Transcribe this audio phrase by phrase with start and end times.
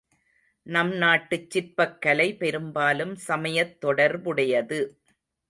[0.65, 4.81] நம் நாட்டுச் சிற்பக் கலை பெரும்பாலும் சமயத் தொடர்புடையது.